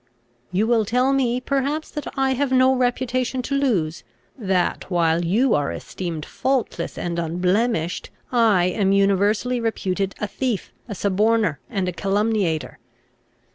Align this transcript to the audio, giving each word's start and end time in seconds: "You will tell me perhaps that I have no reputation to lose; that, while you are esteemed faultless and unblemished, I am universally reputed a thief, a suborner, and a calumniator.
"You 0.51 0.65
will 0.65 0.83
tell 0.83 1.13
me 1.13 1.39
perhaps 1.39 1.91
that 1.91 2.07
I 2.17 2.31
have 2.33 2.51
no 2.51 2.75
reputation 2.75 3.43
to 3.43 3.53
lose; 3.55 4.03
that, 4.35 4.89
while 4.89 5.23
you 5.23 5.53
are 5.53 5.71
esteemed 5.71 6.25
faultless 6.25 6.97
and 6.97 7.19
unblemished, 7.19 8.09
I 8.31 8.65
am 8.65 8.93
universally 8.93 9.59
reputed 9.61 10.15
a 10.19 10.25
thief, 10.27 10.71
a 10.89 10.95
suborner, 10.95 11.59
and 11.69 11.87
a 11.87 11.93
calumniator. 11.93 12.79